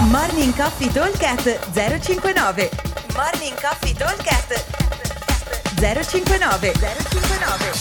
[0.00, 2.70] Morning Coffee Talkcast 059
[3.16, 4.64] Morning Coffee Talkcast
[5.74, 7.72] 059 059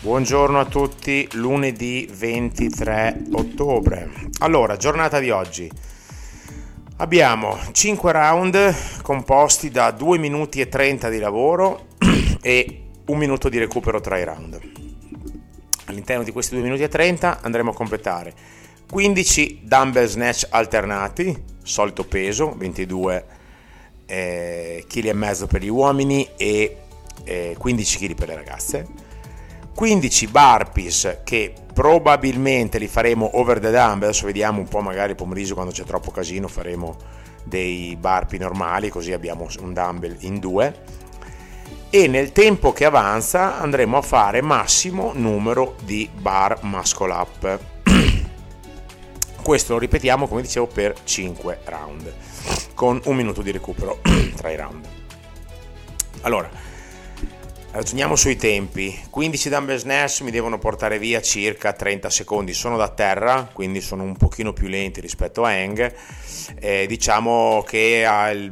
[0.00, 4.08] Buongiorno a tutti, lunedì 23 ottobre.
[4.38, 5.70] Allora, giornata di oggi.
[6.96, 11.88] Abbiamo 5 round composti da 2 minuti e 30 di lavoro
[12.40, 14.58] e 1 minuto di recupero tra i round.
[15.84, 22.04] All'interno di questi 2 minuti e 30 andremo a completare 15 dumbbell snatch alternati, solito
[22.04, 23.24] peso, 22
[24.06, 26.76] eh, kg e mezzo per gli uomini e
[27.24, 28.86] eh, 15 kg per le ragazze.
[29.74, 35.54] 15 burpees che probabilmente li faremo over the dumbbell, adesso vediamo un po' magari pomeriggio
[35.54, 36.96] quando c'è troppo casino faremo
[37.42, 40.82] dei burpee normali così abbiamo un dumbbell in due
[41.90, 47.58] e nel tempo che avanza andremo a fare massimo numero di bar muscle up
[49.44, 52.14] questo lo ripetiamo, come dicevo, per 5 round,
[52.72, 54.00] con un minuto di recupero
[54.34, 54.88] tra i round.
[56.22, 56.48] Allora,
[57.72, 58.98] ragioniamo sui tempi.
[59.10, 62.54] 15 dumbbell snatch mi devono portare via circa 30 secondi.
[62.54, 65.94] Sono da terra, quindi sono un pochino più lenti rispetto a Hang.
[66.58, 68.50] Eh, diciamo che al,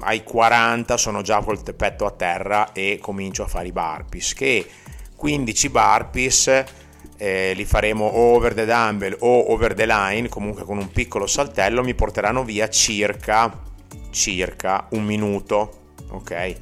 [0.00, 4.66] ai 40 sono già col petto a terra e comincio a fare i burpees, che
[5.14, 6.64] 15 burpees
[7.22, 11.28] eh, li faremo o over the dumbbell o over the line, comunque con un piccolo
[11.28, 13.60] saltello, mi porteranno via circa,
[14.10, 16.56] circa un minuto, ok?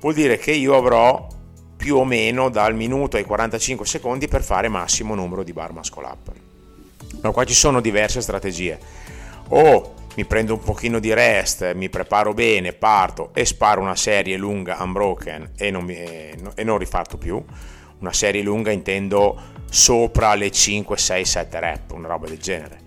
[0.00, 1.26] Vuol dire che io avrò
[1.78, 6.04] più o meno dal minuto ai 45 secondi per fare massimo numero di bar muscle
[6.04, 6.30] up.
[7.22, 8.78] Ma qua ci sono diverse strategie.
[9.48, 14.36] O mi prendo un pochino di rest, mi preparo bene, parto e sparo una serie
[14.36, 17.42] lunga unbroken e non, mi, e non rifarto più.
[18.00, 22.84] Una serie lunga intendo sopra le 5, 6, 7 rep, una roba del genere.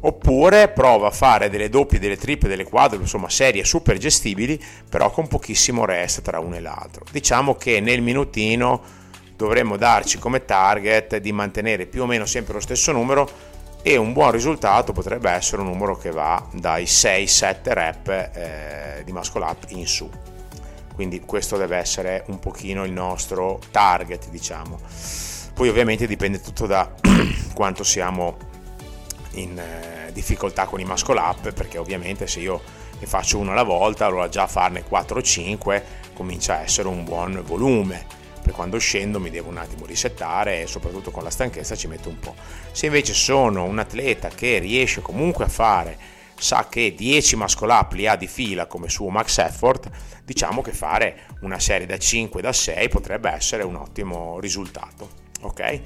[0.00, 5.10] Oppure prova a fare delle doppie, delle triple, delle quadruple, insomma serie super gestibili, però
[5.10, 7.04] con pochissimo rest tra uno e l'altro.
[7.10, 8.80] Diciamo che nel minutino
[9.36, 14.12] dovremmo darci come target di mantenere più o meno sempre lo stesso numero e un
[14.12, 19.64] buon risultato potrebbe essere un numero che va dai 6-7 rep eh, di muscle up
[19.68, 20.08] in su.
[20.98, 24.80] Quindi questo deve essere un pochino il nostro target, diciamo.
[25.54, 26.92] Poi ovviamente dipende tutto da
[27.54, 28.36] quanto siamo
[29.34, 32.60] in eh, difficoltà con i muscle up, perché ovviamente se io
[32.98, 37.04] ne faccio uno alla volta, allora già farne 4 o 5 comincia a essere un
[37.04, 38.04] buon volume.
[38.50, 42.18] Quando scendo mi devo un attimo risettare e soprattutto con la stanchezza ci metto un
[42.18, 42.34] po'.
[42.72, 47.92] Se invece sono un atleta che riesce comunque a fare sa che 10 muscle up
[47.92, 49.90] li ha di fila come suo max effort,
[50.24, 55.80] diciamo che fare una serie da 5 da 6 potrebbe essere un ottimo risultato ok?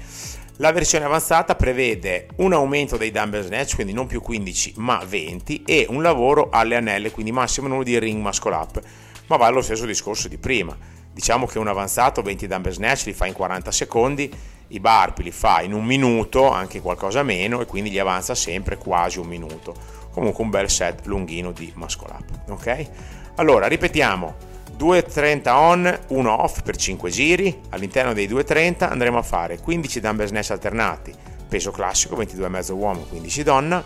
[0.57, 5.63] La versione avanzata prevede un aumento dei dumbbell snatch, quindi non più 15 ma 20
[5.65, 8.81] e un lavoro alle anelle, quindi massimo numero di ring muscle up,
[9.27, 10.77] ma va allo stesso discorso di prima.
[11.11, 14.31] Diciamo che un avanzato 20 dumbbell snatch li fa in 40 secondi,
[14.73, 18.77] i burpee li fa in un minuto, anche qualcosa meno e quindi gli avanza sempre
[18.77, 19.73] quasi un minuto.
[20.11, 22.89] Comunque un bel set lunghino di muscle up, ok?
[23.35, 24.35] Allora, ripetiamo
[24.77, 30.27] 2.30 on, 1 off per 5 giri, all'interno dei 2.30 andremo a fare 15 dumbbell
[30.27, 31.13] snatch alternati,
[31.47, 33.83] peso classico 22,5 uomo, 15 donna,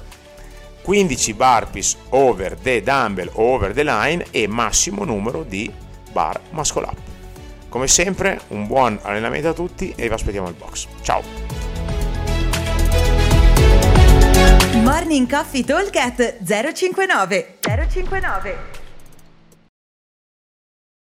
[0.83, 5.71] 15 burpees over the dumbbell over the line e massimo numero di
[6.11, 7.16] bar muscle up.
[7.69, 10.87] Come sempre un buon allenamento a tutti e vi aspettiamo al box.
[11.01, 11.21] Ciao!
[14.83, 15.95] Morning Coffee Talk
[16.43, 18.76] 059 059